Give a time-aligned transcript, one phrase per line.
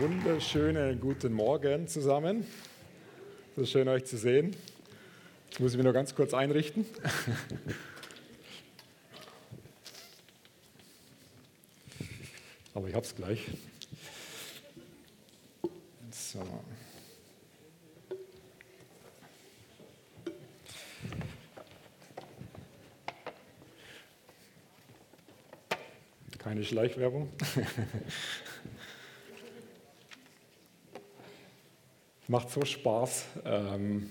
[0.00, 2.46] wunderschönen guten Morgen zusammen.
[3.56, 4.56] Ist schön, euch zu sehen.
[5.50, 6.86] Jetzt muss ich mich noch ganz kurz einrichten.
[12.74, 13.46] Aber ich habe es gleich.
[16.10, 16.42] So.
[26.38, 27.28] Keine Schleichwerbung.
[32.30, 34.08] macht so Spaß, ähm,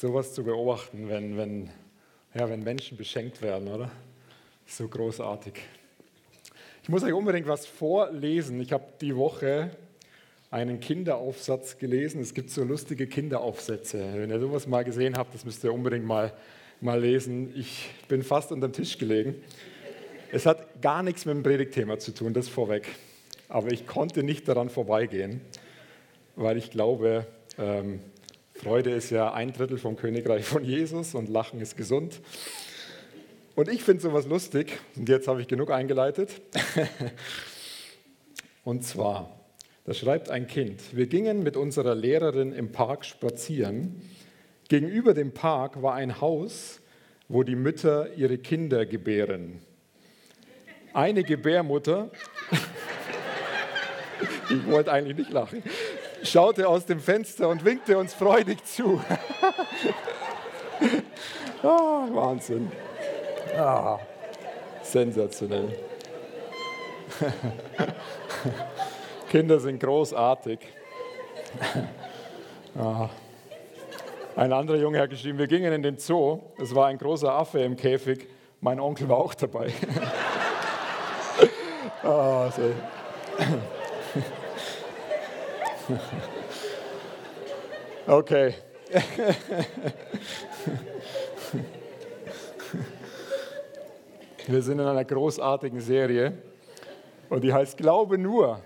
[0.00, 1.70] sowas zu beobachten, wenn, wenn,
[2.34, 3.90] ja, wenn Menschen beschenkt werden, oder?
[4.64, 5.54] So großartig.
[6.84, 8.60] Ich muss euch unbedingt was vorlesen.
[8.60, 9.72] Ich habe die Woche
[10.52, 12.20] einen Kinderaufsatz gelesen.
[12.20, 14.08] Es gibt so lustige Kinderaufsätze.
[14.14, 16.32] Wenn ihr sowas mal gesehen habt, das müsst ihr unbedingt mal,
[16.80, 17.52] mal lesen.
[17.56, 19.34] Ich bin fast unter dem Tisch gelegen.
[20.30, 22.86] Es hat gar nichts mit dem Predigtthema zu tun, das vorweg.
[23.48, 25.40] Aber ich konnte nicht daran vorbeigehen
[26.36, 27.26] weil ich glaube,
[27.58, 28.00] ähm,
[28.54, 32.20] Freude ist ja ein Drittel vom Königreich von Jesus und Lachen ist gesund.
[33.54, 36.30] Und ich finde sowas lustig, und jetzt habe ich genug eingeleitet.
[38.64, 39.40] und zwar,
[39.84, 44.02] da schreibt ein Kind, wir gingen mit unserer Lehrerin im Park spazieren.
[44.68, 46.80] Gegenüber dem Park war ein Haus,
[47.28, 49.60] wo die Mütter ihre Kinder gebären.
[50.92, 52.10] Eine Gebärmutter,
[54.50, 55.62] ich wollte eigentlich nicht lachen,
[56.26, 59.00] schaute aus dem Fenster und winkte uns freudig zu.
[61.62, 61.66] oh,
[62.12, 62.70] Wahnsinn.
[63.56, 63.98] Ah,
[64.82, 65.78] sensationell.
[69.30, 70.60] Kinder sind großartig.
[72.78, 73.08] Ah.
[74.36, 76.40] Ein anderer Junge hat geschrieben, wir gingen in den Zoo.
[76.58, 78.28] Es war ein großer Affe im Käfig.
[78.60, 79.72] Mein Onkel war auch dabei.
[82.02, 82.74] so.
[88.06, 88.54] Okay.
[94.46, 96.32] Wir sind in einer großartigen Serie
[97.28, 98.60] und die heißt Glaube nur.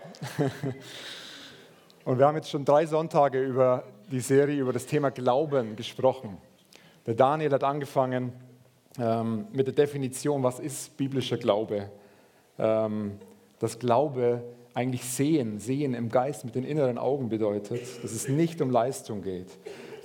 [2.04, 6.38] Und wir haben jetzt schon drei Sonntage über die Serie, über das Thema Glauben gesprochen.
[7.06, 8.32] Der Daniel hat angefangen
[8.98, 11.90] ähm, mit der Definition, was ist biblischer Glaube?
[12.58, 13.18] Ähm,
[13.58, 14.42] dass Glaube
[14.74, 19.22] eigentlich sehen, sehen im Geist mit den inneren Augen bedeutet, dass es nicht um Leistung
[19.22, 19.48] geht.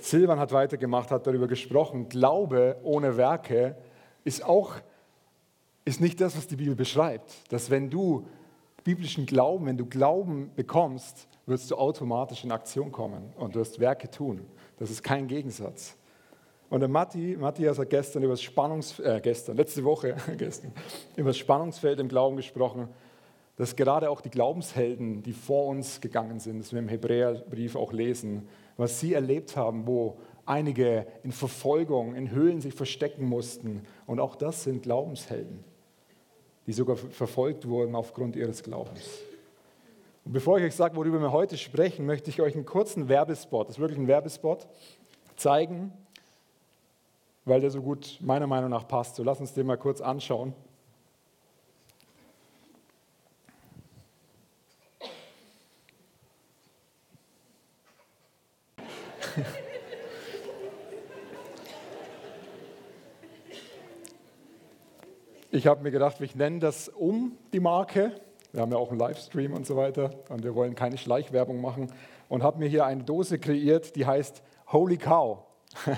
[0.00, 3.76] Silvan hat weitergemacht, hat darüber gesprochen, Glaube ohne Werke
[4.24, 4.74] ist auch
[5.86, 8.26] ist nicht das, was die Bibel beschreibt, dass wenn du
[8.82, 14.10] biblischen Glauben, wenn du Glauben bekommst, wirst du automatisch in Aktion kommen und wirst Werke
[14.10, 14.46] tun.
[14.78, 15.96] Das ist kein Gegensatz.
[16.68, 20.72] Und der Matti, Matthias hat gestern über das Spannungs, äh, gestern, letzte Woche, gestern,
[21.14, 22.88] über das Spannungsfeld im Glauben gesprochen
[23.56, 27.92] dass gerade auch die Glaubenshelden, die vor uns gegangen sind, das wir im Hebräerbrief auch
[27.92, 33.82] lesen, was sie erlebt haben, wo einige in Verfolgung, in Höhlen sich verstecken mussten.
[34.06, 35.64] Und auch das sind Glaubenshelden,
[36.66, 39.08] die sogar verfolgt wurden aufgrund ihres Glaubens.
[40.24, 43.68] Und bevor ich euch sage, worüber wir heute sprechen, möchte ich euch einen kurzen Werbespot,
[43.68, 44.66] das ist wirklich ein Werbespot,
[45.36, 45.92] zeigen,
[47.44, 49.16] weil der so gut meiner Meinung nach passt.
[49.16, 50.52] So lass uns den mal kurz anschauen.
[65.66, 68.12] Ich habe mir gedacht, wir nennen das um die Marke.
[68.52, 71.92] Wir haben ja auch einen Livestream und so weiter und wir wollen keine Schleichwerbung machen
[72.28, 75.40] und habe mir hier eine Dose kreiert, die heißt Holy Cow.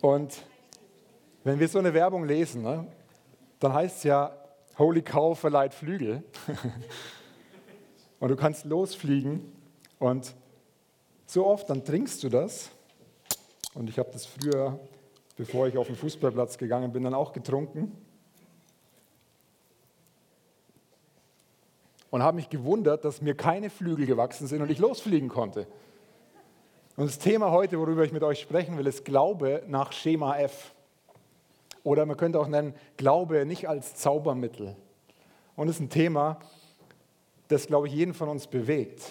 [0.00, 0.42] und
[1.44, 2.86] wenn wir so eine Werbung lesen, ne,
[3.58, 4.34] dann heißt es ja,
[4.78, 6.22] Holy Cow verleiht Flügel.
[8.20, 9.52] und du kannst losfliegen
[9.98, 10.34] und
[11.28, 12.70] so oft, dann trinkst du das.
[13.74, 14.80] Und ich habe das früher,
[15.36, 17.92] bevor ich auf den Fußballplatz gegangen bin, dann auch getrunken.
[22.10, 25.66] Und habe mich gewundert, dass mir keine Flügel gewachsen sind und ich losfliegen konnte.
[26.96, 30.74] Und das Thema heute, worüber ich mit euch sprechen will, ist Glaube nach Schema F.
[31.84, 34.74] Oder man könnte auch nennen, Glaube nicht als Zaubermittel.
[35.54, 36.40] Und es ist ein Thema,
[37.48, 39.02] das, glaube ich, jeden von uns bewegt.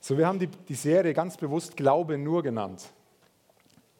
[0.00, 2.88] So, wir haben die, die Serie ganz bewusst Glaube nur genannt.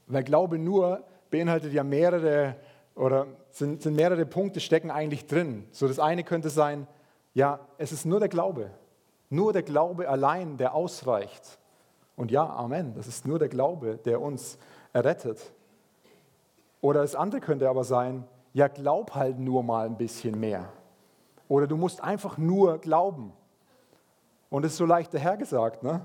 [0.07, 2.57] Weil Glaube nur beinhaltet ja mehrere
[2.95, 5.67] oder sind, sind mehrere Punkte stecken eigentlich drin.
[5.71, 6.87] So, das eine könnte sein,
[7.35, 8.71] ja, es ist nur der Glaube.
[9.31, 11.59] Nur der Glaube allein, der ausreicht.
[12.17, 14.59] Und ja, Amen, das ist nur der Glaube, der uns
[14.93, 15.53] errettet.
[16.81, 18.25] Oder das andere könnte aber sein,
[18.55, 20.73] ja, glaub halt nur mal ein bisschen mehr.
[21.49, 23.33] Oder du musst einfach nur glauben.
[24.51, 25.83] Und das ist so leicht dahergesagt.
[25.83, 26.05] Ne?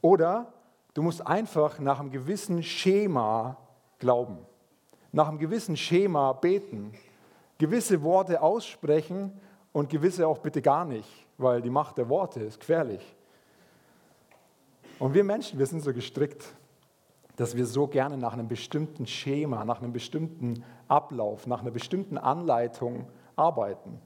[0.00, 0.52] Oder
[0.94, 3.56] du musst einfach nach einem gewissen Schema
[3.98, 4.38] glauben.
[5.12, 6.92] Nach einem gewissen Schema beten.
[7.58, 9.32] Gewisse Worte aussprechen
[9.72, 13.16] und gewisse auch bitte gar nicht, weil die Macht der Worte ist gefährlich.
[14.98, 16.44] Und wir Menschen, wir sind so gestrickt,
[17.36, 22.18] dass wir so gerne nach einem bestimmten Schema, nach einem bestimmten Ablauf, nach einer bestimmten
[22.18, 23.06] Anleitung
[23.36, 24.00] arbeiten.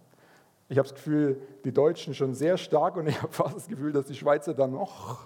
[0.73, 1.37] Ich habe das Gefühl,
[1.67, 4.73] die Deutschen schon sehr stark und ich habe fast das Gefühl, dass die Schweizer dann
[4.73, 5.19] noch,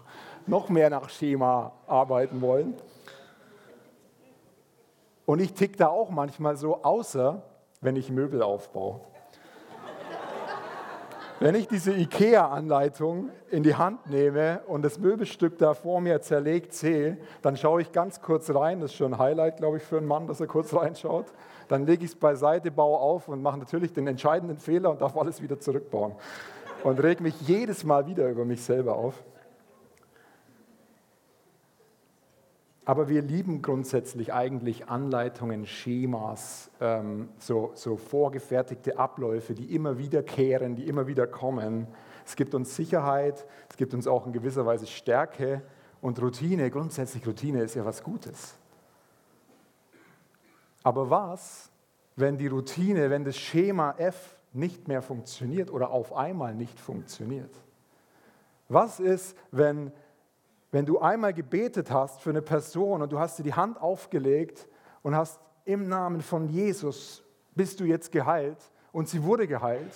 [0.45, 2.75] noch mehr nach Schema arbeiten wollen.
[5.25, 7.43] Und ich tick da auch manchmal so, außer
[7.81, 9.03] wenn ich Möbel aufbaue.
[11.39, 16.75] Wenn ich diese IKEA-Anleitung in die Hand nehme und das Möbelstück da vor mir zerlegt
[16.75, 18.81] sehe, dann schaue ich ganz kurz rein.
[18.81, 21.27] Das ist schon ein Highlight, glaube ich, für einen Mann, dass er kurz reinschaut.
[21.69, 25.17] Dann lege ich es beiseite, baue auf und mache natürlich den entscheidenden Fehler und darf
[25.17, 26.13] alles wieder zurückbauen.
[26.85, 29.23] Und reg mich jedes Mal wieder über mich selber auf.
[32.85, 40.77] Aber wir lieben grundsätzlich eigentlich Anleitungen, Schemas, ähm, so, so vorgefertigte Abläufe, die immer wiederkehren,
[40.77, 41.89] die immer wieder kommen.
[42.25, 45.63] Es gibt uns Sicherheit, es gibt uns auch in gewisser Weise Stärke
[46.01, 46.71] und Routine.
[46.71, 48.57] Grundsätzlich Routine ist ja was Gutes.
[50.87, 51.73] Aber was,
[52.15, 57.51] wenn die Routine, wenn das Schema F nicht mehr funktioniert oder auf einmal nicht funktioniert?
[58.69, 59.91] Was ist, wenn
[60.71, 64.69] wenn du einmal gebetet hast für eine Person und du hast dir die Hand aufgelegt
[65.03, 67.25] und hast im Namen von Jesus
[67.57, 68.59] bist du jetzt geheilt
[68.93, 69.93] und sie wurde geheilt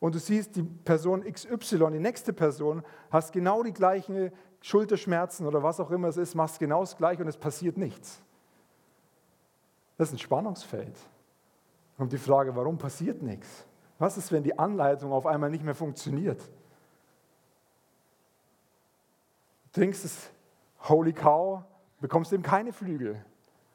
[0.00, 5.62] und du siehst die Person XY, die nächste Person, hast genau die gleichen Schulterschmerzen oder
[5.62, 8.23] was auch immer es ist, machst genau das gleiche und es passiert nichts.
[9.96, 10.96] Das ist ein Spannungsfeld.
[11.98, 13.64] Und die Frage, warum passiert nichts?
[13.98, 16.40] Was ist, wenn die Anleitung auf einmal nicht mehr funktioniert?
[19.74, 20.30] trinkst es
[20.88, 21.62] Holy Cow,
[22.00, 23.22] bekommst eben keine Flügel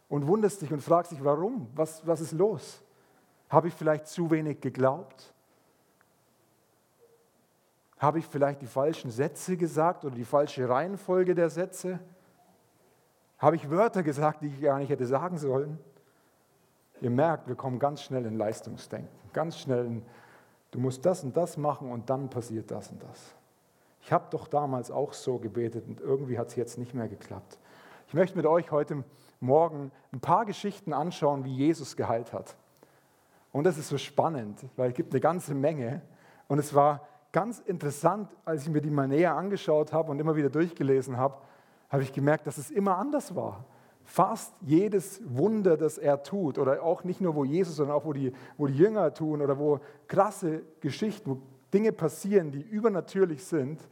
[0.07, 1.67] und wunderst dich und fragst dich, warum?
[1.75, 2.81] Was, was ist los?
[3.49, 5.33] Habe ich vielleicht zu wenig geglaubt?
[7.97, 11.99] Habe ich vielleicht die falschen Sätze gesagt oder die falsche Reihenfolge der Sätze?
[13.37, 15.79] Habe ich Wörter gesagt, die ich gar nicht hätte sagen sollen?
[17.01, 20.05] Ihr merkt, wir kommen ganz schnell in Leistungsdenken, ganz schnell in,
[20.71, 23.35] du musst das und das machen und dann passiert das und das.
[24.01, 27.57] Ich habe doch damals auch so gebetet und irgendwie hat es jetzt nicht mehr geklappt.
[28.07, 29.03] Ich möchte mit euch heute
[29.39, 32.55] Morgen ein paar Geschichten anschauen, wie Jesus geheilt hat.
[33.51, 36.01] Und das ist so spannend, weil es gibt eine ganze Menge.
[36.47, 40.35] Und es war ganz interessant, als ich mir die mal näher angeschaut habe und immer
[40.35, 41.37] wieder durchgelesen habe,
[41.89, 43.63] habe ich gemerkt, dass es immer anders war.
[44.09, 48.13] Fast jedes Wunder, das er tut, oder auch nicht nur wo Jesus, sondern auch wo
[48.13, 51.37] die, wo die Jünger tun oder wo krasse Geschichten, wo
[51.71, 53.87] Dinge passieren, die übernatürlich sind,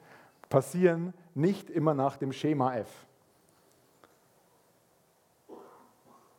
[0.49, 3.05] passieren nicht immer nach dem Schema F.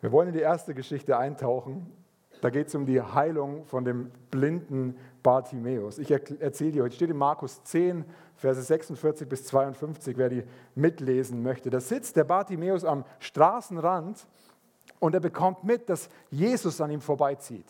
[0.01, 1.87] Wir wollen in die erste Geschichte eintauchen.
[2.41, 5.99] Da geht es um die Heilung von dem blinden Bartimäus.
[5.99, 8.05] Ich erzähle dir heute, steht in Markus 10,
[8.37, 10.45] Verse 46 bis 52, wer die
[10.75, 11.71] mitlesen möchte.
[11.71, 14.27] Da sitzt der Bartimäus am Straßenrand
[15.01, 17.67] und er bekommt mit, dass Jesus an ihm vorbeizieht.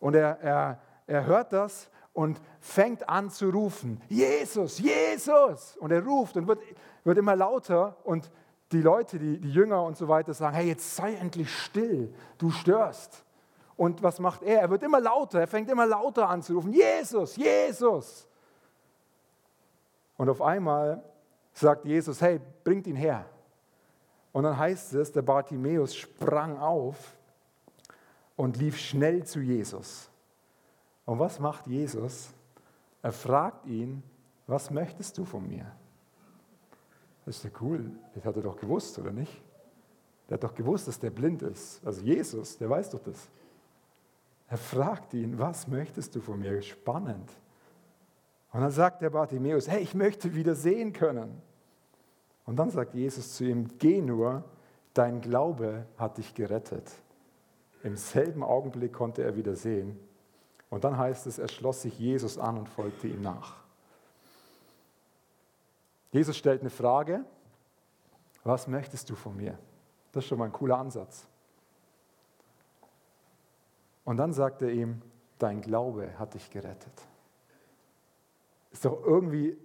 [0.00, 5.76] Und er, er, er hört das und fängt an zu rufen, Jesus, Jesus.
[5.78, 6.60] Und er ruft und wird,
[7.04, 8.30] wird immer lauter und
[8.72, 12.50] die Leute, die, die Jünger und so weiter sagen, hey, jetzt sei endlich still, du
[12.50, 13.24] störst.
[13.76, 14.60] Und was macht er?
[14.60, 18.28] Er wird immer lauter, er fängt immer lauter an zu rufen, Jesus, Jesus.
[20.16, 21.02] Und auf einmal
[21.52, 23.26] sagt Jesus, hey, bringt ihn her.
[24.32, 27.16] Und dann heißt es, der Bartimäus sprang auf
[28.36, 30.08] und lief schnell zu Jesus.
[31.04, 32.30] Und was macht Jesus?
[33.02, 34.02] Er fragt ihn,
[34.46, 35.66] was möchtest du von mir?
[37.24, 37.90] Das ist ja cool.
[38.14, 39.42] Das hat er doch gewusst, oder nicht?
[40.28, 41.84] Der hat doch gewusst, dass der blind ist.
[41.84, 43.28] Also Jesus, der weiß doch das.
[44.52, 46.60] Er fragt ihn, was möchtest du von mir?
[46.60, 47.32] Spannend.
[48.52, 51.40] Und dann sagt der Bartimäus, hey, ich möchte wieder sehen können.
[52.44, 54.44] Und dann sagt Jesus zu ihm, geh nur,
[54.92, 56.92] dein Glaube hat dich gerettet.
[57.82, 59.98] Im selben Augenblick konnte er wieder sehen
[60.68, 63.56] und dann heißt es, er schloss sich Jesus an und folgte ihm nach.
[66.10, 67.24] Jesus stellt eine Frage,
[68.44, 69.58] was möchtest du von mir?
[70.12, 71.26] Das ist schon mal ein cooler Ansatz.
[74.04, 75.02] Und dann sagt er ihm,
[75.38, 76.92] dein Glaube hat dich gerettet.
[78.70, 79.56] Ist doch irgendwie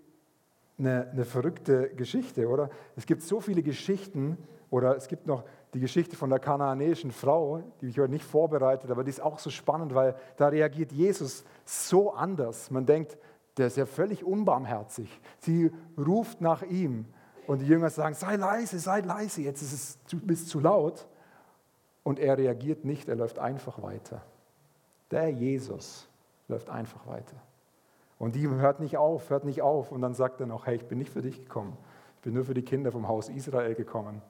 [0.78, 2.70] eine, eine verrückte Geschichte, oder?
[2.96, 4.38] Es gibt so viele Geschichten,
[4.70, 8.92] oder es gibt noch die Geschichte von der kanaanäischen Frau, die ich heute nicht vorbereitet,
[8.92, 12.70] aber die ist auch so spannend, weil da reagiert Jesus so anders.
[12.72, 13.18] Man denkt,
[13.58, 15.22] der ist ja völlig unbarmherzig.
[15.40, 17.06] Sie ruft nach ihm
[17.48, 21.08] und die Jünger sagen, sei leise, sei leise, jetzt ist es zu, bist zu laut.
[22.08, 24.22] Und er reagiert nicht, er läuft einfach weiter.
[25.12, 26.08] Der Jesus
[26.48, 27.36] läuft einfach weiter.
[28.18, 29.92] Und die hört nicht auf, hört nicht auf.
[29.92, 31.78] Und dann sagt er noch, hey, ich bin nicht für dich gekommen.
[32.16, 34.22] Ich bin nur für die Kinder vom Haus Israel gekommen.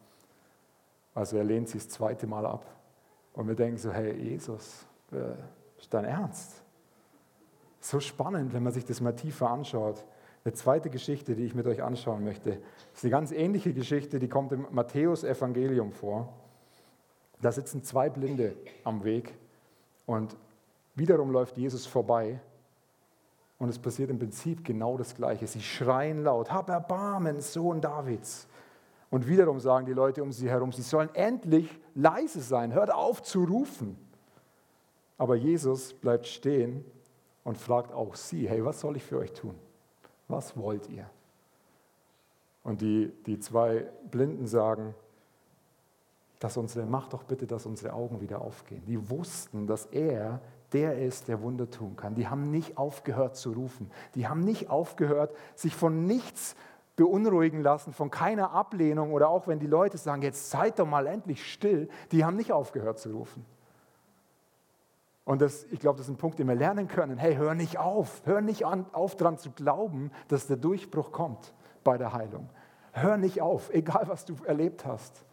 [1.13, 2.65] Also er lehnt sie das zweite Mal ab.
[3.33, 5.35] Und wir denken so, hey Jesus, äh,
[5.79, 6.63] ist dein Ernst?
[7.79, 10.03] So spannend, wenn man sich das mal tiefer anschaut.
[10.43, 12.59] Eine zweite Geschichte, die ich mit euch anschauen möchte,
[12.95, 16.33] ist eine ganz ähnliche Geschichte, die kommt im Matthäus-Evangelium vor.
[17.41, 19.33] Da sitzen zwei Blinde am Weg
[20.05, 20.35] und
[20.95, 22.39] wiederum läuft Jesus vorbei
[23.59, 25.47] und es passiert im Prinzip genau das Gleiche.
[25.47, 28.47] Sie schreien laut, hab Erbarmen, Sohn Davids.
[29.09, 33.23] Und wiederum sagen die Leute um sie herum, sie sollen endlich leise sein, hört auf
[33.23, 33.97] zu rufen.
[35.17, 36.85] Aber Jesus bleibt stehen
[37.43, 39.55] und fragt auch sie, hey, was soll ich für euch tun?
[40.27, 41.09] Was wollt ihr?
[42.63, 44.93] Und die, die zwei Blinden sagen,
[46.39, 48.83] dass unsere, mach doch bitte, dass unsere Augen wieder aufgehen.
[48.85, 50.41] Die wussten, dass er
[50.73, 52.15] der ist, der Wunder tun kann.
[52.15, 53.89] Die haben nicht aufgehört zu rufen.
[54.15, 56.55] Die haben nicht aufgehört, sich von nichts
[56.97, 61.07] beunruhigen lassen, von keiner Ablehnung oder auch wenn die Leute sagen, jetzt seid doch mal
[61.07, 63.45] endlich still, die haben nicht aufgehört zu rufen.
[65.23, 67.17] Und das, ich glaube, das ist ein Punkt, den wir lernen können.
[67.17, 71.53] Hey, hör nicht auf, hör nicht an, auf daran zu glauben, dass der Durchbruch kommt
[71.83, 72.49] bei der Heilung.
[72.93, 75.23] Hör nicht auf, egal was du erlebt hast.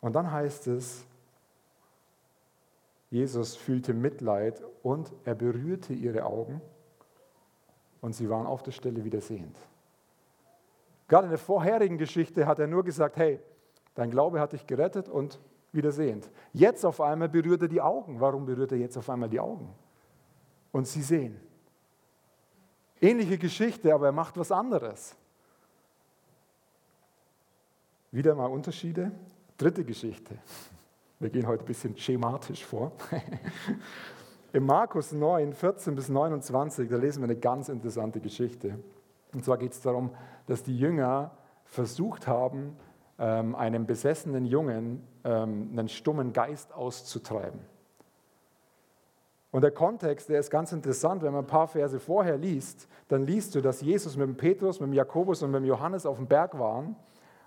[0.00, 1.06] Und dann heißt es,
[3.10, 6.60] Jesus fühlte Mitleid und er berührte ihre Augen
[8.00, 9.56] und sie waren auf der Stelle wieder sehend.
[11.08, 13.40] Gerade in der vorherigen Geschichte hat er nur gesagt, hey,
[13.94, 15.38] dein Glaube hat dich gerettet und
[15.72, 16.28] wieder sehend.
[16.52, 18.20] Jetzt auf einmal berührt er die Augen.
[18.20, 19.72] Warum berührt er jetzt auf einmal die Augen?
[20.72, 21.40] Und sie sehen.
[23.00, 25.14] Ähnliche Geschichte, aber er macht was anderes.
[28.10, 29.12] Wieder mal Unterschiede.
[29.58, 30.36] Dritte Geschichte.
[31.18, 32.92] Wir gehen heute ein bisschen schematisch vor.
[34.52, 38.78] Im Markus 9, 14 bis 29, da lesen wir eine ganz interessante Geschichte.
[39.32, 40.10] Und zwar geht es darum,
[40.46, 41.30] dass die Jünger
[41.64, 42.76] versucht haben,
[43.18, 47.60] ähm, einem besessenen Jungen ähm, einen stummen Geist auszutreiben.
[49.52, 53.24] Und der Kontext, der ist ganz interessant, wenn man ein paar Verse vorher liest, dann
[53.24, 56.18] liest du, dass Jesus mit dem Petrus, mit dem Jakobus und mit dem Johannes auf
[56.18, 56.94] dem Berg waren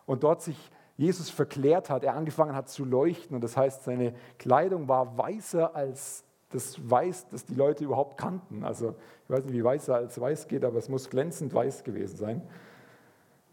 [0.08, 3.34] und dort sich Jesus verklärt hat, er angefangen hat zu leuchten.
[3.34, 8.66] Und das heißt, seine Kleidung war weißer als das Weiß, das die Leute überhaupt kannten.
[8.66, 12.18] Also ich weiß nicht, wie weißer als weiß geht, aber es muss glänzend weiß gewesen
[12.18, 12.42] sein.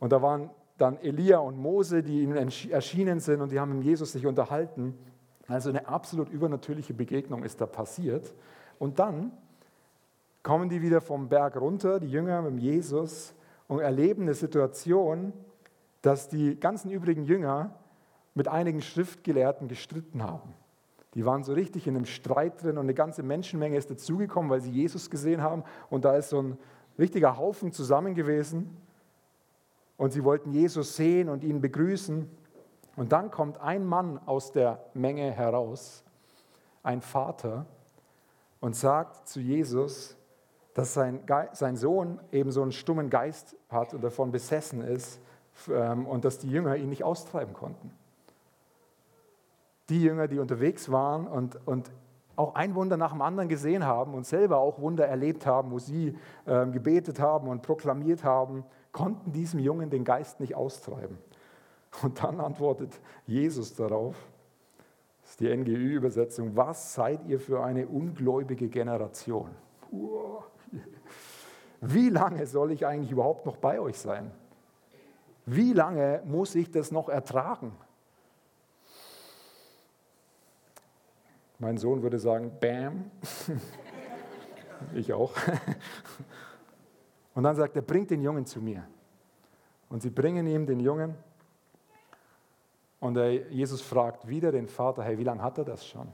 [0.01, 3.85] Und da waren dann Elia und Mose, die ihnen erschienen sind und die haben mit
[3.85, 4.99] Jesus sich unterhalten.
[5.47, 8.35] Also eine absolut übernatürliche Begegnung ist da passiert.
[8.81, 9.31] Und dann
[10.43, 13.37] kommen die wieder vom Berg runter, die Jünger mit Jesus,
[13.69, 15.33] und erleben eine Situation,
[16.03, 17.71] dass die ganzen übrigen Jünger
[18.35, 20.55] mit einigen Schriftgelehrten gestritten haben.
[21.15, 24.61] Die waren so richtig in einem Streit drin und eine ganze Menschenmenge ist dazugekommen, weil
[24.61, 25.65] sie Jesus gesehen haben.
[25.89, 26.59] Und da ist so ein
[26.99, 28.77] richtiger Haufen zusammen gewesen.
[29.97, 32.29] Und sie wollten Jesus sehen und ihn begrüßen.
[32.97, 36.05] Und dann kommt ein Mann aus der Menge heraus,
[36.83, 37.65] ein Vater,
[38.61, 40.17] und sagt zu Jesus,
[40.75, 45.21] dass sein, Sohn eben so einen stummen Geist hat und davon besessen ist
[45.67, 47.91] und dass die Jünger ihn nicht austreiben konnten.
[49.89, 51.91] Die Jünger, die unterwegs waren und, und
[52.37, 55.79] auch ein Wunder nach dem anderen gesehen haben und selber auch Wunder erlebt haben, wo
[55.79, 61.19] sie äh, gebetet haben und proklamiert haben, konnten diesem Jungen den Geist nicht austreiben.
[62.03, 64.15] Und dann antwortet Jesus darauf,
[65.23, 69.51] das ist die NGÜ-Übersetzung, was seid ihr für eine ungläubige Generation?
[71.81, 74.31] Wie lange soll ich eigentlich überhaupt noch bei euch sein?
[75.47, 77.73] Wie lange muss ich das noch ertragen?
[81.59, 83.11] Mein Sohn würde sagen, Bam.
[84.95, 85.33] ich auch.
[87.35, 88.87] Und dann sagt er, bringt den Jungen zu mir.
[89.89, 91.15] Und sie bringen ihm den Jungen.
[92.99, 93.17] Und
[93.51, 96.09] Jesus fragt wieder den Vater, hey, wie lange hat er das schon?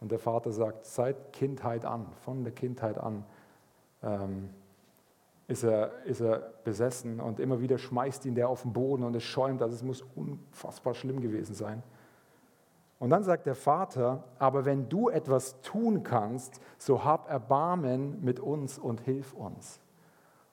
[0.00, 3.24] Und der Vater sagt, seit Kindheit an, von der Kindheit an.
[4.02, 4.50] Ähm,
[5.50, 9.14] ist er, ist er besessen und immer wieder schmeißt ihn der auf den Boden und
[9.14, 9.60] es schäumt.
[9.62, 11.82] Also es muss unfassbar schlimm gewesen sein.
[12.98, 18.40] Und dann sagt der Vater, aber wenn du etwas tun kannst, so hab Erbarmen mit
[18.40, 19.80] uns und hilf uns.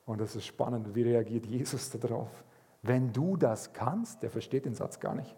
[0.06, 2.44] Und das ist spannend, wie reagiert Jesus darauf?
[2.88, 5.36] wenn du das kannst, der versteht den Satz gar nicht.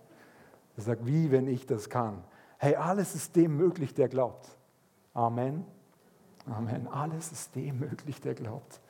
[0.77, 2.23] Er sagt, wie, wenn ich das kann?
[2.57, 4.47] Hey, alles ist dem möglich, der glaubt.
[5.13, 5.65] Amen.
[6.45, 6.87] Amen.
[6.87, 8.81] Alles ist dem möglich, der glaubt.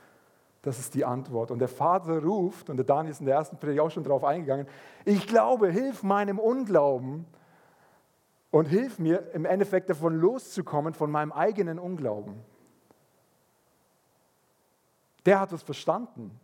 [0.61, 1.51] Das ist die Antwort.
[1.51, 4.23] Und der Vater ruft, und der Daniel ist in der ersten Predigt auch schon darauf
[4.23, 4.67] eingegangen,
[5.05, 7.25] ich glaube, hilf meinem Unglauben
[8.51, 12.35] und hilf mir im Endeffekt davon loszukommen, von meinem eigenen Unglauben.
[15.25, 16.39] Der hat was verstanden.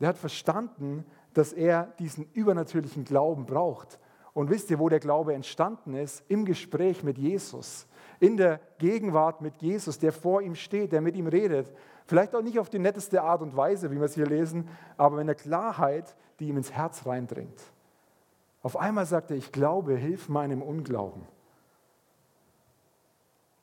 [0.00, 1.04] Der hat verstanden,
[1.34, 3.98] dass er diesen übernatürlichen Glauben braucht.
[4.34, 6.24] Und wisst ihr, wo der Glaube entstanden ist?
[6.28, 7.86] Im Gespräch mit Jesus,
[8.18, 11.72] in der Gegenwart mit Jesus, der vor ihm steht, der mit ihm redet.
[12.06, 15.20] Vielleicht auch nicht auf die netteste Art und Weise, wie wir es hier lesen, aber
[15.20, 17.60] in der Klarheit, die ihm ins Herz reindringt.
[18.62, 21.22] Auf einmal sagt er, ich glaube, hilf meinem Unglauben.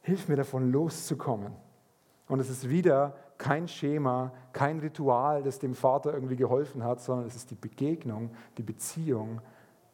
[0.01, 1.53] Hilf mir davon loszukommen.
[2.27, 7.25] Und es ist wieder kein Schema, kein Ritual, das dem Vater irgendwie geholfen hat, sondern
[7.25, 9.41] es ist die Begegnung, die Beziehung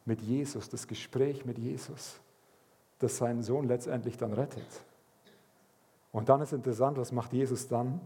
[0.04, 2.20] mit Jesus, das Gespräch mit Jesus,
[2.98, 4.66] das seinen Sohn letztendlich dann rettet.
[6.12, 8.00] Und dann ist interessant, was macht Jesus dann?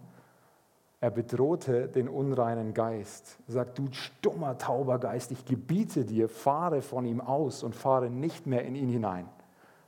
[1.00, 3.38] Er bedrohte den unreinen Geist.
[3.48, 8.10] Er sagt, du stummer, tauber Geist, ich gebiete dir, fahre von ihm aus und fahre
[8.10, 9.26] nicht mehr in ihn hinein.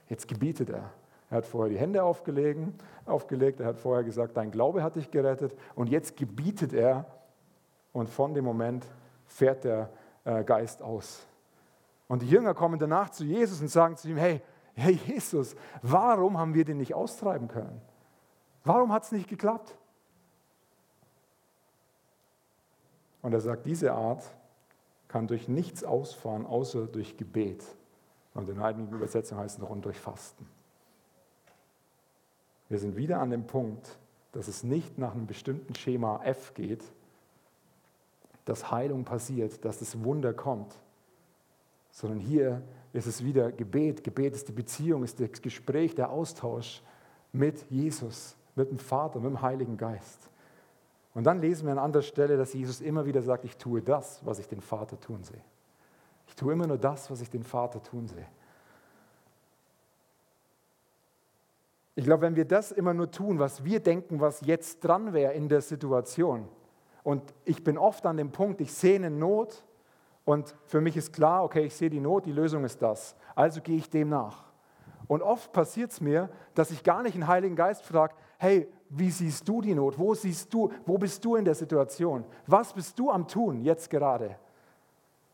[0.08, 0.90] Jetzt gebietet er.
[1.28, 2.74] Er hat vorher die Hände aufgelegen,
[3.06, 7.06] aufgelegt, er hat vorher gesagt, dein Glaube hat dich gerettet und jetzt gebietet er
[7.92, 8.86] und von dem Moment
[9.26, 9.90] fährt der
[10.24, 11.26] äh, Geist aus.
[12.08, 14.42] Und die Jünger kommen danach zu Jesus und sagen zu ihm, hey,
[14.74, 17.80] hey Jesus, warum haben wir den nicht austreiben können?
[18.64, 19.74] Warum hat es nicht geklappt?
[23.22, 24.24] Und er sagt, diese Art
[25.08, 27.64] kann durch nichts ausfahren, außer durch Gebet.
[28.34, 30.46] Und in einigen Übersetzungen heißt es noch und durch Fasten.
[32.68, 33.98] Wir sind wieder an dem Punkt,
[34.32, 36.82] dass es nicht nach einem bestimmten Schema F geht,
[38.44, 40.74] dass Heilung passiert, dass das Wunder kommt,
[41.90, 44.02] sondern hier ist es wieder Gebet.
[44.02, 46.82] Gebet ist die Beziehung, ist das Gespräch, der Austausch
[47.32, 50.30] mit Jesus, mit dem Vater, mit dem Heiligen Geist.
[51.14, 54.24] Und dann lesen wir an anderer Stelle, dass Jesus immer wieder sagt, ich tue das,
[54.24, 55.42] was ich den Vater tun sehe.
[56.26, 58.26] Ich tue immer nur das, was ich den Vater tun sehe.
[61.94, 65.34] Ich glaube, wenn wir das immer nur tun, was wir denken, was jetzt dran wäre
[65.34, 66.48] in der Situation,
[67.02, 69.64] und ich bin oft an dem Punkt, ich sehe eine Not
[70.24, 73.60] und für mich ist klar, okay, ich sehe die Not, die Lösung ist das, also
[73.60, 74.44] gehe ich dem nach.
[75.08, 79.10] Und oft passiert es mir, dass ich gar nicht den Heiligen Geist frage, hey, wie
[79.10, 79.98] siehst du die Not?
[79.98, 82.24] Wo siehst du, wo bist du in der Situation?
[82.46, 84.36] Was bist du am tun jetzt gerade?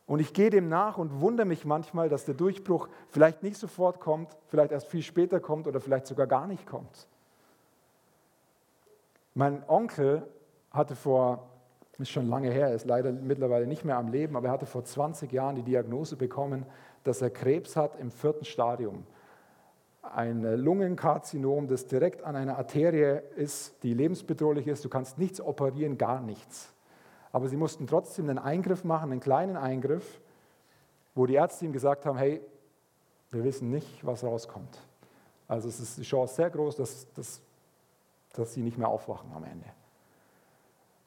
[0.06, 3.98] Und ich gehe dem nach und wundere mich manchmal, dass der Durchbruch vielleicht nicht sofort
[3.98, 7.08] kommt, vielleicht erst viel später kommt oder vielleicht sogar gar nicht kommt.
[9.34, 10.22] Mein Onkel
[10.70, 11.48] hatte vor,
[11.98, 14.84] ist schon lange her, ist leider mittlerweile nicht mehr am Leben, aber er hatte vor
[14.84, 16.64] 20 Jahren die Diagnose bekommen,
[17.02, 19.04] dass er Krebs hat im vierten Stadium.
[20.14, 24.84] Ein Lungenkarzinom, das direkt an einer Arterie ist, die lebensbedrohlich ist.
[24.84, 26.72] Du kannst nichts operieren, gar nichts.
[27.32, 30.20] Aber sie mussten trotzdem einen Eingriff machen, einen kleinen Eingriff,
[31.14, 32.40] wo die Ärzte ihm gesagt haben, hey,
[33.30, 34.78] wir wissen nicht, was rauskommt.
[35.46, 37.40] Also es ist die Chance sehr groß, dass, dass,
[38.32, 39.66] dass sie nicht mehr aufwachen am Ende.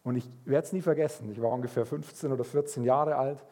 [0.03, 1.31] Und ich werde es nie vergessen.
[1.31, 3.45] Ich war ungefähr 15 oder 14 Jahre alt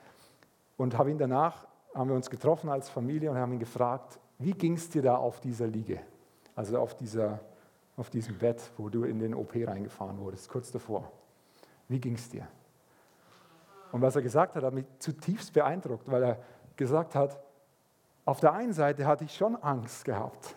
[0.77, 4.53] und habe ihn danach, haben wir uns getroffen als Familie und haben ihn gefragt, wie
[4.53, 5.99] ging es dir da auf dieser Liege?
[6.55, 7.39] Also auf, dieser,
[7.97, 11.11] auf diesem Bett, wo du in den OP reingefahren wurdest, kurz davor.
[11.87, 12.47] Wie ging es dir?
[13.91, 16.39] Und was er gesagt hat, hat mich zutiefst beeindruckt, weil er
[16.75, 17.39] gesagt hat,
[18.25, 20.55] auf der einen Seite hatte ich schon Angst gehabt,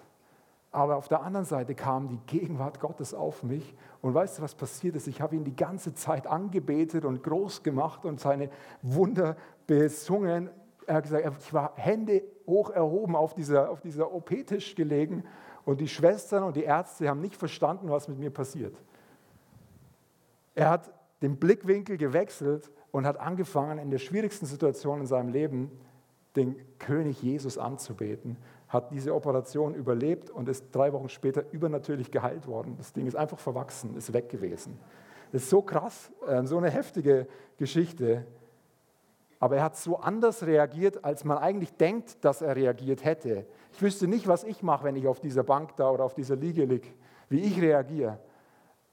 [0.70, 3.74] aber auf der anderen Seite kam die Gegenwart Gottes auf mich.
[4.00, 5.06] Und weißt du, was passiert ist?
[5.06, 8.48] Ich habe ihn die ganze Zeit angebetet und groß gemacht und seine
[8.80, 10.50] Wunder besungen.
[10.86, 15.24] Er hat gesagt, ich war Hände hoch erhoben auf dieser, auf dieser OP-Tisch gelegen
[15.64, 18.74] und die Schwestern und die Ärzte haben nicht verstanden, was mit mir passiert.
[20.54, 20.92] Er hat
[21.22, 25.70] den Blickwinkel gewechselt und hat angefangen, in der schwierigsten Situation in seinem Leben
[26.36, 28.36] den König Jesus anzubeten,
[28.68, 32.74] hat diese Operation überlebt und ist drei Wochen später übernatürlich geheilt worden.
[32.78, 34.78] Das Ding ist einfach verwachsen, ist weg gewesen.
[35.30, 37.26] Das ist so krass, äh, so eine heftige
[37.58, 38.26] Geschichte.
[39.42, 43.44] Aber er hat so anders reagiert, als man eigentlich denkt, dass er reagiert hätte.
[43.72, 46.36] Ich wüsste nicht, was ich mache, wenn ich auf dieser Bank da oder auf dieser
[46.36, 46.86] Liege liege,
[47.28, 48.20] wie ich reagiere.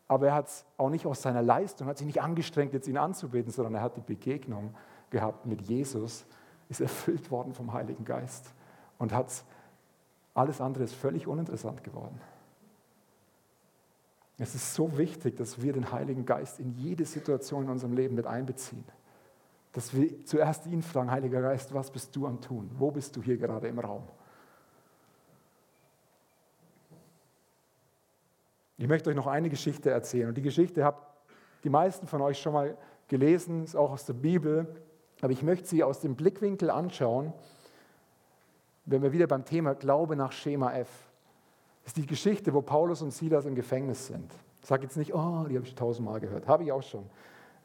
[0.08, 2.98] Aber er hat es auch nicht aus seiner Leistung, hat sich nicht angestrengt, jetzt ihn
[2.98, 4.74] anzubeten, sondern er hat die Begegnung
[5.12, 6.26] gehabt mit Jesus,
[6.68, 8.52] ist erfüllt worden vom Heiligen Geist
[8.98, 9.44] und hat
[10.34, 12.20] alles andere ist völlig uninteressant geworden.
[14.40, 18.16] Es ist so wichtig, dass wir den Heiligen Geist in jede Situation in unserem Leben
[18.16, 18.86] mit einbeziehen.
[19.74, 22.70] Dass wir zuerst ihn fragen, Heiliger Geist, was bist du am Tun?
[22.78, 24.04] Wo bist du hier gerade im Raum?
[28.78, 30.30] Ich möchte euch noch eine Geschichte erzählen.
[30.30, 31.06] Und die Geschichte habt
[31.64, 32.78] die meisten von euch schon mal
[33.10, 34.68] gelesen, ist auch aus der Bibel.
[35.22, 37.34] Aber ich möchte sie aus dem Blickwinkel anschauen,
[38.86, 40.88] wenn wir wieder beim Thema Glaube nach Schema F.
[41.84, 44.32] Das ist die Geschichte, wo Paulus und Silas im Gefängnis sind.
[44.62, 46.48] Ich sage jetzt nicht, oh, die habe ich tausendmal gehört.
[46.48, 47.06] Habe ich auch schon.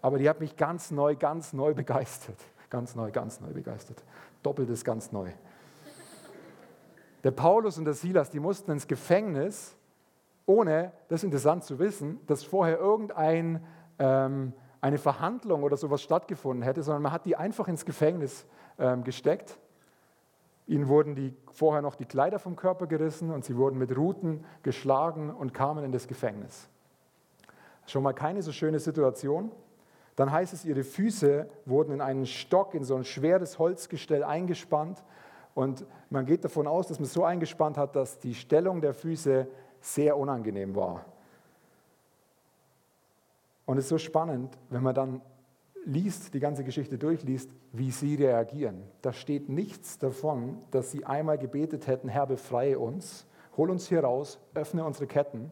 [0.05, 2.37] Aber die hat mich ganz neu, ganz neu begeistert.
[2.69, 4.05] Ganz neu, ganz neu begeistert.
[4.43, 5.31] Doppeltes ganz neu.
[7.23, 9.75] Der Paulus und der Silas, die mussten ins Gefängnis,
[10.45, 13.64] ohne, das ist interessant zu wissen, dass vorher irgendein,
[13.99, 18.45] ähm, eine Verhandlung oder sowas stattgefunden hätte, sondern man hat die einfach ins Gefängnis
[18.79, 19.57] ähm, gesteckt.
[20.67, 24.45] Ihnen wurden die, vorher noch die Kleider vom Körper gerissen und sie wurden mit Ruten
[24.62, 26.69] geschlagen und kamen in das Gefängnis.
[27.87, 29.51] Schon mal keine so schöne Situation.
[30.16, 35.03] Dann heißt es, ihre Füße wurden in einen Stock, in so ein schweres Holzgestell eingespannt.
[35.55, 38.94] Und man geht davon aus, dass man es so eingespannt hat, dass die Stellung der
[38.94, 39.46] Füße
[39.81, 41.05] sehr unangenehm war.
[43.66, 45.20] Und es ist so spannend, wenn man dann
[45.85, 48.83] liest, die ganze Geschichte durchliest, wie sie reagieren.
[49.03, 54.03] Da steht nichts davon, dass sie einmal gebetet hätten, Herr, befreie uns, hol uns hier
[54.03, 55.50] raus, öffne unsere Ketten.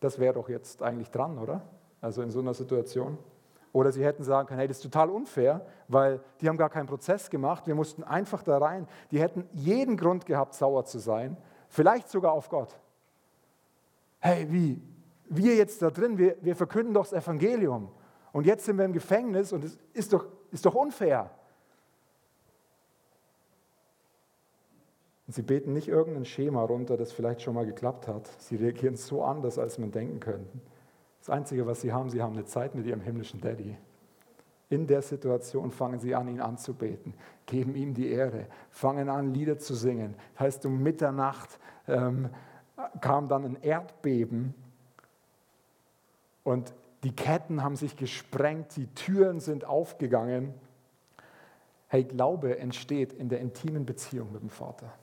[0.00, 1.62] Das wäre doch jetzt eigentlich dran, oder?
[2.00, 3.18] Also in so einer Situation.
[3.72, 6.86] Oder sie hätten sagen können, hey, das ist total unfair, weil die haben gar keinen
[6.86, 8.88] Prozess gemacht, wir mussten einfach da rein.
[9.10, 11.36] Die hätten jeden Grund gehabt, sauer zu sein,
[11.68, 12.78] vielleicht sogar auf Gott.
[14.20, 14.80] Hey, wie?
[15.28, 17.90] Wir jetzt da drin, wir, wir verkünden doch das Evangelium.
[18.32, 21.30] Und jetzt sind wir im Gefängnis und es ist doch, ist doch unfair.
[25.26, 28.26] Und sie beten nicht irgendein Schema runter, das vielleicht schon mal geklappt hat.
[28.38, 30.58] Sie reagieren so anders, als man denken könnte.
[31.28, 33.76] Das Einzige, was sie haben, sie haben eine Zeit mit ihrem himmlischen Daddy.
[34.70, 37.12] In der Situation fangen sie an, ihn anzubeten,
[37.44, 40.14] geben ihm die Ehre, fangen an, Lieder zu singen.
[40.32, 42.30] Das heißt, um Mitternacht ähm,
[43.02, 44.54] kam dann ein Erdbeben
[46.44, 46.72] und
[47.04, 50.54] die Ketten haben sich gesprengt, die Türen sind aufgegangen.
[51.88, 54.94] Hey, Glaube entsteht in der intimen Beziehung mit dem Vater.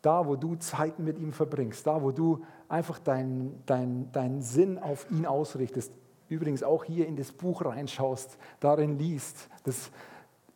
[0.00, 2.44] Da, wo du Zeiten mit ihm verbringst, da, wo du
[2.74, 5.92] einfach deinen dein, dein Sinn auf ihn ausrichtest,
[6.28, 9.90] übrigens auch hier in das Buch reinschaust, darin liest, das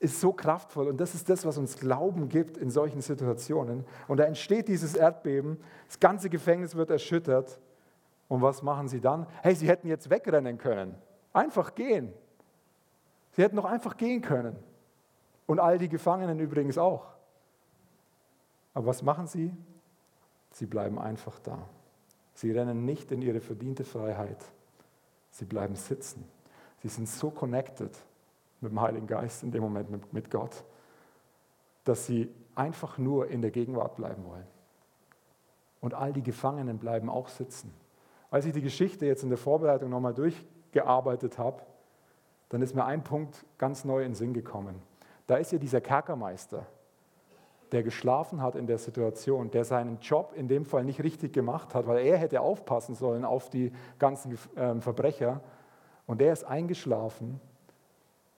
[0.01, 3.85] ist so kraftvoll und das ist das, was uns Glauben gibt in solchen Situationen.
[4.07, 7.59] Und da entsteht dieses Erdbeben, das ganze Gefängnis wird erschüttert
[8.29, 9.27] und was machen sie dann?
[9.43, 10.95] Hey, sie hätten jetzt wegrennen können.
[11.33, 12.13] Einfach gehen.
[13.33, 14.57] Sie hätten noch einfach gehen können.
[15.47, 17.07] Und all die Gefangenen übrigens auch.
[18.75, 19.53] Aber was machen sie?
[20.51, 21.69] Sie bleiben einfach da.
[22.39, 24.39] Sie rennen nicht in ihre verdiente Freiheit.
[25.33, 26.25] Sie bleiben sitzen.
[26.81, 27.91] Sie sind so connected
[28.61, 30.63] mit dem Heiligen Geist in dem Moment, mit, Gott,
[31.83, 34.47] dass sie einfach nur in der Gegenwart bleiben wollen.
[35.81, 37.75] Und all die Gefangenen bleiben auch sitzen.
[38.31, 41.63] Als ich die Geschichte jetzt in der Vorbereitung nochmal durchgearbeitet habe,
[42.51, 44.81] dann ist mir ein Punkt ganz neu in den Sinn gekommen.
[45.27, 46.69] Da ist ja dieser Kerkermeister,
[47.73, 51.75] der geschlafen hat in der Situation, der seinen Job in dem Fall nicht richtig gemacht
[51.75, 55.41] hat, weil er hätte aufpassen sollen auf die ganzen ähm, Verbrecher.
[56.07, 57.41] Und der ist eingeschlafen.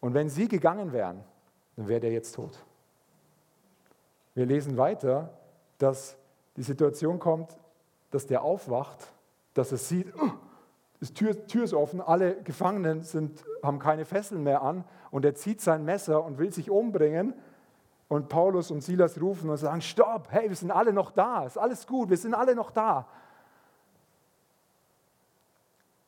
[0.01, 1.23] Und wenn sie gegangen wären,
[1.77, 2.65] dann wäre der jetzt tot.
[4.35, 5.31] Wir lesen weiter,
[5.79, 6.17] dass
[6.57, 7.57] die Situation kommt,
[8.11, 9.13] dass der aufwacht
[9.55, 10.31] dass er sieht, oh,
[11.01, 15.35] die Tür, Tür ist offen, alle Gefangenen sind, haben keine Fesseln mehr an und er
[15.35, 17.35] zieht sein Messer und will sich umbringen.
[18.11, 21.57] Und Paulus und Silas rufen und sagen, stopp, hey, wir sind alle noch da, ist
[21.57, 23.07] alles gut, wir sind alle noch da.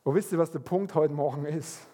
[0.02, 1.86] Und wisst ihr, was der Punkt heute Morgen ist?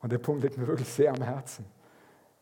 [0.00, 1.66] Und der Punkt liegt mir wirklich sehr am Herzen.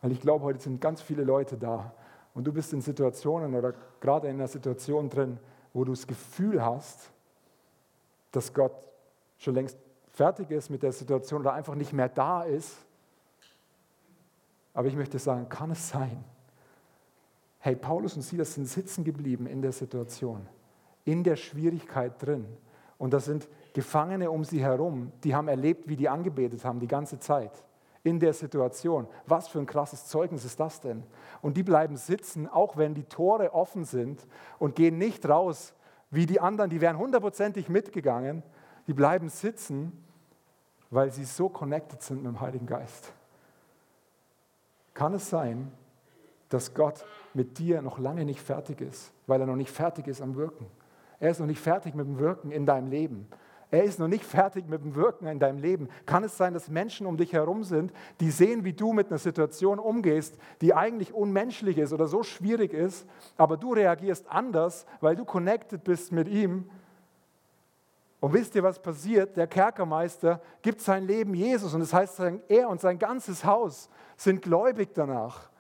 [0.01, 1.93] Weil ich glaube, heute sind ganz viele Leute da,
[2.33, 5.41] und du bist in Situationen oder gerade in einer Situation drin,
[5.73, 7.11] wo du das Gefühl hast,
[8.31, 8.87] dass Gott
[9.37, 9.77] schon längst
[10.13, 12.86] fertig ist mit der Situation oder einfach nicht mehr da ist.
[14.77, 16.23] Aber ich möchte sagen, kann es sein?
[17.61, 20.47] Hey, Paulus und Silas sind sitzen geblieben in der Situation,
[21.07, 22.47] in der Schwierigkeit drin.
[22.99, 26.89] Und da sind Gefangene um sie herum, die haben erlebt, wie die angebetet haben die
[26.89, 27.65] ganze Zeit
[28.03, 29.09] in der Situation.
[29.27, 31.05] Was für ein krasses Zeugnis ist das denn?
[31.41, 34.27] Und die bleiben sitzen, auch wenn die Tore offen sind
[34.59, 35.73] und gehen nicht raus
[36.11, 38.43] wie die anderen, die wären hundertprozentig mitgegangen.
[38.87, 40.05] Die bleiben sitzen,
[40.91, 43.15] weil sie so connected sind mit dem Heiligen Geist.
[44.97, 45.71] Kann es sein,
[46.49, 47.05] dass Gott
[47.35, 50.67] mit dir noch lange nicht fertig ist, weil er noch nicht fertig ist am Wirken?
[51.21, 53.29] Er ist noch nicht fertig mit dem Wirken in deinem Leben.
[53.71, 55.91] Er ist noch nicht fertig mit dem Wirken in deinem Leben.
[56.07, 59.19] Kann es sein, dass Menschen um dich herum sind, die sehen, wie du mit einer
[59.19, 63.07] Situation umgehst, die eigentlich unmenschlich ist oder so schwierig ist,
[63.37, 66.71] aber du reagierst anders, weil du connected bist mit ihm?
[68.19, 69.37] Und wisst ihr, was passiert?
[69.37, 74.43] Der Kerkermeister gibt sein Leben Jesus und das heißt, er und sein ganzes Haus sind
[74.43, 75.51] gläubig danach.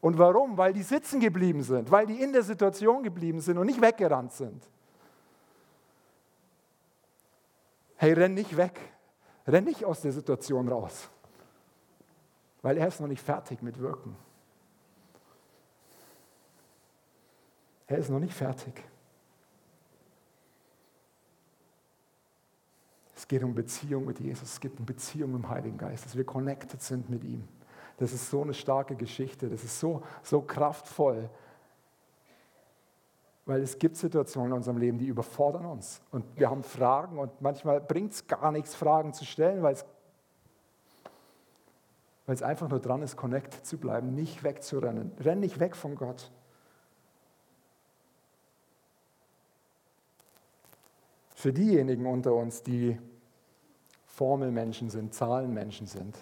[0.00, 0.56] Und warum?
[0.56, 4.32] Weil die sitzen geblieben sind, weil die in der Situation geblieben sind und nicht weggerannt
[4.32, 4.62] sind.
[7.96, 8.78] Hey, renn nicht weg.
[9.46, 11.08] Renn nicht aus der Situation raus.
[12.62, 14.16] Weil er ist noch nicht fertig mit Wirken.
[17.86, 18.82] Er ist noch nicht fertig.
[23.14, 26.16] Es geht um Beziehung mit Jesus, es geht um Beziehung mit dem Heiligen Geist, dass
[26.16, 27.48] wir connected sind mit ihm.
[27.98, 31.30] Das ist so eine starke Geschichte, das ist so, so kraftvoll.
[33.46, 36.02] Weil es gibt Situationen in unserem Leben, die überfordern uns.
[36.10, 39.86] Und wir haben Fragen und manchmal bringt es gar nichts, Fragen zu stellen, weil es,
[42.26, 45.12] weil es einfach nur dran ist, connected zu bleiben, nicht wegzurennen.
[45.20, 46.30] Renn nicht weg von Gott.
[51.36, 52.98] Für diejenigen unter uns, die
[54.06, 56.16] Formelmenschen sind, Zahlenmenschen sind,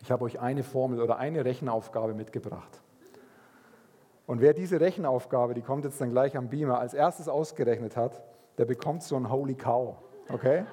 [0.00, 2.82] ich habe euch eine Formel oder eine Rechenaufgabe mitgebracht.
[4.26, 8.22] Und wer diese Rechenaufgabe, die kommt jetzt dann gleich am Beamer, als erstes ausgerechnet hat,
[8.58, 9.96] der bekommt so ein Holy Cow.
[10.30, 10.64] Okay?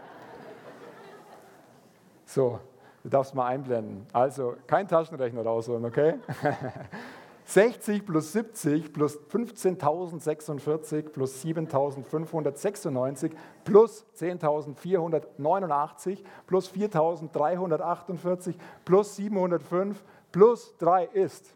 [2.25, 2.59] So,
[3.03, 4.05] du darfst mal einblenden.
[4.11, 6.15] Also kein Taschenrechner rausholen, okay?
[7.45, 13.31] 60 plus 70 plus 15.046 plus 7.596
[13.63, 21.53] plus 10.489 plus 4.348 plus 705 plus 3 ist.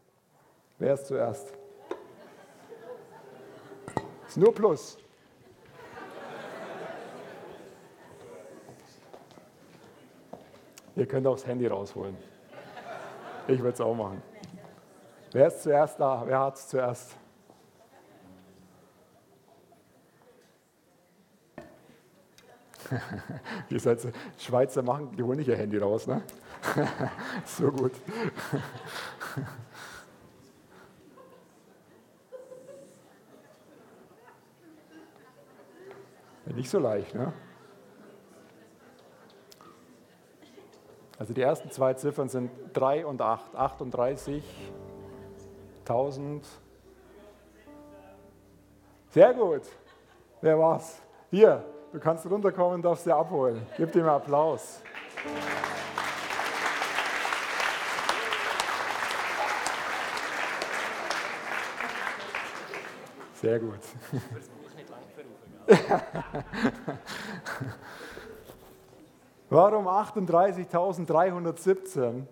[0.78, 1.52] Wer ist zuerst?
[4.28, 5.00] Ist nur Plus.
[10.96, 12.16] Ihr könnt auch das Handy rausholen.
[13.48, 14.22] Ich würde es auch machen.
[15.32, 16.24] Wer ist zuerst da?
[16.26, 17.16] Wer hat es zuerst?
[23.70, 24.00] Ihr seid
[24.38, 26.24] Schweizer machen, die holen nicht ihr Handy raus, ne?
[27.46, 27.94] so gut.
[36.56, 37.32] Nicht so leicht, ne?
[41.20, 43.56] Also die ersten zwei Ziffern sind 3 und 8.
[43.56, 44.44] 38,
[45.90, 46.46] 1000.
[49.10, 49.64] Sehr gut.
[50.40, 51.02] Wer war's?
[51.32, 53.66] Hier, du kannst runterkommen und darfst dir abholen.
[53.76, 54.84] Gib ihm Applaus.
[63.34, 63.80] Sehr gut.
[69.50, 72.26] Warum 38.317?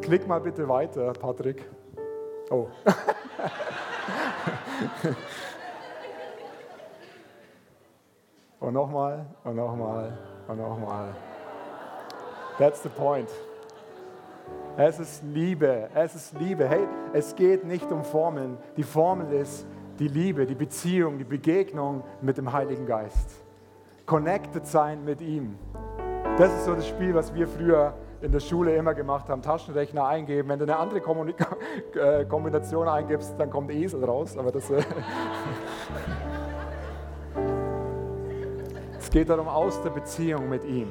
[0.00, 1.62] Klick mal bitte weiter, Patrick.
[2.50, 2.68] Oh.
[8.60, 11.08] und nochmal, und nochmal, und nochmal.
[12.58, 13.28] That's the point.
[14.76, 16.68] Es ist Liebe, es ist Liebe.
[16.68, 18.58] Hey, es geht nicht um Formeln.
[18.76, 19.66] Die Formel ist,
[19.98, 23.44] die Liebe, die Beziehung, die Begegnung mit dem Heiligen Geist.
[24.04, 25.58] Connected sein mit ihm.
[26.38, 29.42] Das ist so das Spiel, was wir früher in der Schule immer gemacht haben.
[29.42, 30.48] Taschenrechner eingeben.
[30.48, 31.56] Wenn du eine andere Kommunika
[31.94, 34.36] äh, Kombination eingibst, dann kommt Esel raus.
[34.36, 34.70] Aber das.
[34.70, 34.82] Äh
[38.98, 40.88] es geht darum, aus der Beziehung mit ihm,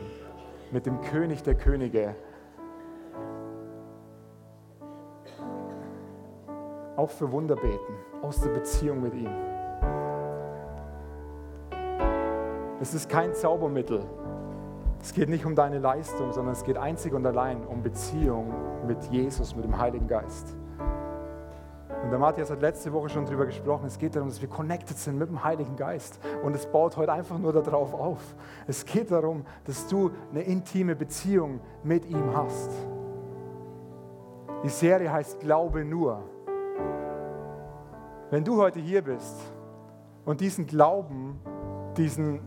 [0.72, 2.16] mit dem König der Könige,
[6.96, 9.32] auch für Wunder beten, aus der Beziehung mit ihm.
[12.80, 14.06] Es ist kein Zaubermittel.
[15.06, 18.52] Es geht nicht um deine Leistung, sondern es geht einzig und allein um Beziehung
[18.88, 20.56] mit Jesus, mit dem Heiligen Geist.
[22.04, 23.86] Und der Matthias hat letzte Woche schon darüber gesprochen.
[23.86, 26.20] Es geht darum, dass wir connected sind mit dem Heiligen Geist.
[26.44, 28.18] Und es baut heute einfach nur darauf auf.
[28.66, 32.72] Es geht darum, dass du eine intime Beziehung mit ihm hast.
[34.64, 36.24] Die Serie heißt Glaube nur.
[38.32, 39.38] Wenn du heute hier bist
[40.26, 41.40] und diesen Glauben,
[41.96, 42.40] diesen,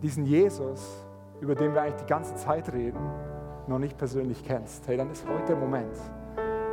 [0.00, 1.04] diesen Jesus,
[1.42, 3.00] über den wir eigentlich die ganze Zeit reden,
[3.66, 5.96] noch nicht persönlich kennst, hey, dann ist heute der Moment,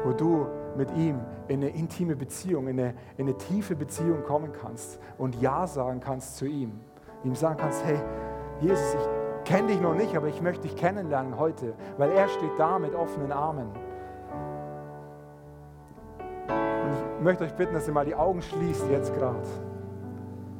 [0.03, 0.45] wo du
[0.77, 5.41] mit ihm in eine intime Beziehung, in eine, in eine tiefe Beziehung kommen kannst und
[5.41, 6.79] Ja sagen kannst zu ihm.
[7.23, 7.97] Ihm sagen kannst, hey,
[8.61, 12.57] Jesus, ich kenne dich noch nicht, aber ich möchte dich kennenlernen heute, weil er steht
[12.57, 13.69] da mit offenen Armen.
[16.47, 19.41] Ich möchte euch bitten, dass ihr mal die Augen schließt jetzt gerade.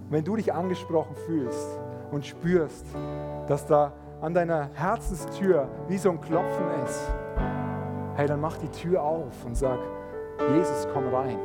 [0.09, 1.79] Wenn du dich angesprochen fühlst
[2.11, 2.87] und spürst,
[3.49, 7.11] dass da an deiner Herzenstür wie so ein Klopfen ist,
[8.15, 9.79] hey, dann mach die Tür auf und sag,
[10.53, 11.39] Jesus, komm rein.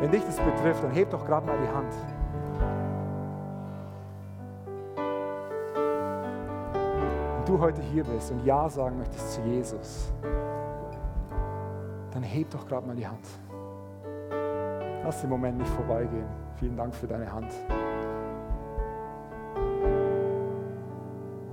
[0.00, 1.94] Wenn dich das betrifft, dann heb doch gerade mal die Hand.
[7.36, 10.12] Wenn du heute hier bist und Ja sagen möchtest zu Jesus,
[12.10, 13.26] dann heb doch gerade mal die Hand.
[15.02, 16.26] Lass den Moment nicht vorbeigehen.
[16.56, 17.52] Vielen Dank für deine Hand.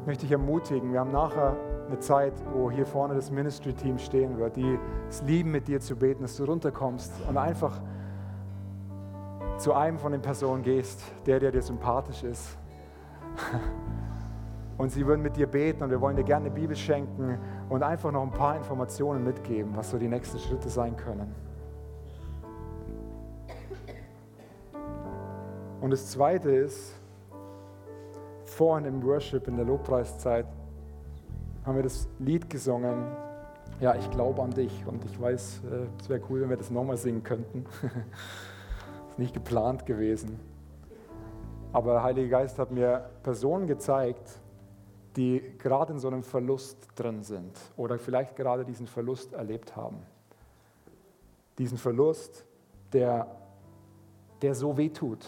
[0.05, 1.55] Möchte dich ermutigen, wir haben nachher
[1.87, 4.77] eine Zeit, wo hier vorne das Ministry-Team stehen wird, die
[5.09, 7.79] es lieben, mit dir zu beten, dass du runterkommst und einfach
[9.57, 12.57] zu einem von den Personen gehst, der, der dir sympathisch ist.
[14.75, 17.37] Und sie würden mit dir beten und wir wollen dir gerne eine Bibel schenken
[17.69, 21.33] und einfach noch ein paar Informationen mitgeben, was so die nächsten Schritte sein können.
[25.79, 26.95] Und das Zweite ist,
[28.53, 30.45] vorhin im Worship, in der Lobpreiszeit,
[31.65, 33.07] haben wir das Lied gesungen.
[33.79, 36.69] Ja, ich glaube an dich und ich weiß, äh, es wäre cool, wenn wir das
[36.69, 37.65] nochmal singen könnten.
[39.09, 40.39] ist nicht geplant gewesen.
[41.71, 44.39] Aber der Heilige Geist hat mir Personen gezeigt,
[45.15, 49.97] die gerade in so einem Verlust drin sind oder vielleicht gerade diesen Verlust erlebt haben.
[51.57, 52.45] Diesen Verlust,
[52.91, 53.27] der,
[54.41, 55.27] der so weh tut.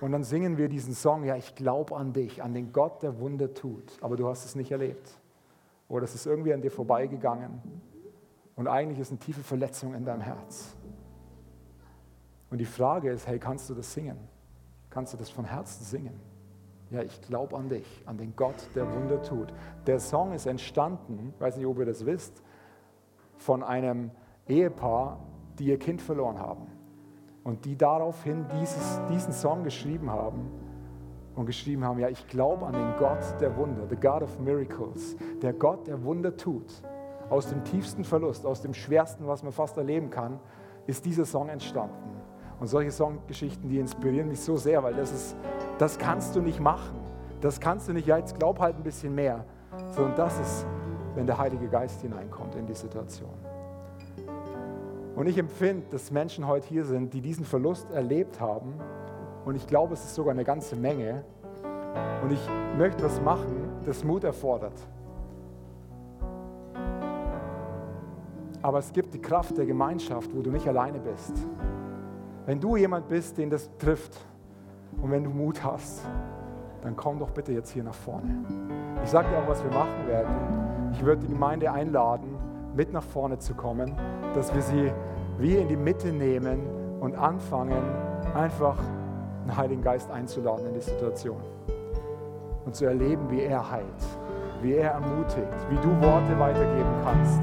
[0.00, 3.18] Und dann singen wir diesen Song, ja, ich glaube an dich, an den Gott, der
[3.20, 5.18] Wunder tut, aber du hast es nicht erlebt.
[5.88, 7.60] Oder es ist irgendwie an dir vorbeigegangen
[8.56, 10.74] und eigentlich ist eine tiefe Verletzung in deinem Herz.
[12.50, 14.16] Und die Frage ist, hey, kannst du das singen?
[14.88, 16.18] Kannst du das von Herzen singen?
[16.90, 19.52] Ja, ich glaube an dich, an den Gott, der Wunder tut.
[19.86, 22.42] Der Song ist entstanden, ich weiß nicht, ob ihr das wisst,
[23.36, 24.10] von einem
[24.48, 25.20] Ehepaar,
[25.58, 26.66] die ihr Kind verloren haben.
[27.42, 30.50] Und die daraufhin dieses, diesen Song geschrieben haben
[31.34, 35.16] und geschrieben haben, ja, ich glaube an den Gott der Wunder, the God of Miracles,
[35.40, 36.82] der Gott, der Wunder tut.
[37.30, 40.38] Aus dem tiefsten Verlust, aus dem schwersten, was man fast erleben kann,
[40.86, 42.20] ist dieser Song entstanden.
[42.58, 45.36] Und solche Songgeschichten, die inspirieren mich so sehr, weil das ist,
[45.78, 46.98] das kannst du nicht machen.
[47.40, 49.46] Das kannst du nicht, ja, jetzt glaub halt ein bisschen mehr.
[49.92, 50.66] Sondern das ist,
[51.14, 53.49] wenn der Heilige Geist hineinkommt in die Situation.
[55.16, 58.74] Und ich empfinde, dass Menschen heute hier sind, die diesen Verlust erlebt haben.
[59.44, 61.24] Und ich glaube, es ist sogar eine ganze Menge.
[62.22, 64.74] Und ich möchte was machen, das Mut erfordert.
[68.62, 71.32] Aber es gibt die Kraft der Gemeinschaft, wo du nicht alleine bist.
[72.46, 74.18] Wenn du jemand bist, den das trifft
[75.00, 76.02] und wenn du Mut hast,
[76.82, 78.44] dann komm doch bitte jetzt hier nach vorne.
[79.02, 80.90] Ich sage dir auch, was wir machen werden.
[80.92, 82.36] Ich würde die Gemeinde einladen,
[82.74, 83.96] mit nach vorne zu kommen,
[84.34, 84.92] dass wir sie
[85.38, 86.60] wie in die Mitte nehmen
[87.00, 87.82] und anfangen,
[88.34, 88.76] einfach
[89.44, 91.40] den Heiligen Geist einzuladen in die Situation
[92.64, 93.86] und zu erleben, wie er heilt,
[94.62, 97.40] wie er ermutigt, wie du Worte weitergeben kannst.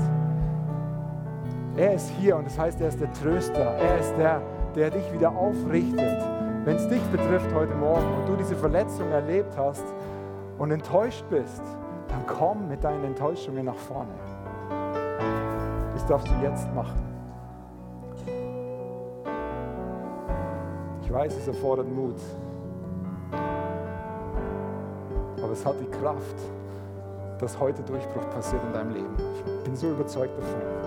[1.75, 4.41] Er ist hier und das heißt, er ist der Tröster, er ist der,
[4.75, 6.23] der dich wieder aufrichtet.
[6.65, 9.85] Wenn es dich betrifft heute Morgen und du diese Verletzung erlebt hast
[10.57, 11.63] und enttäuscht bist,
[12.07, 14.13] dann komm mit deinen Enttäuschungen nach vorne.
[16.07, 16.99] Darfst du jetzt machen.
[21.01, 22.15] Ich weiß, es erfordert Mut.
[25.41, 26.35] Aber es hat die Kraft,
[27.39, 29.15] dass heute Durchbruch passiert in deinem Leben.
[29.45, 30.86] Ich bin so überzeugt davon.